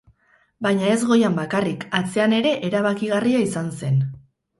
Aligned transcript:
Baina 0.67 0.85
ez 0.93 1.01
goian 1.09 1.35
bakarrik, 1.39 1.85
atzean 1.99 2.33
ere 2.39 2.53
erabakigarria 2.71 3.43
izan 3.49 3.69
zen. 3.83 4.01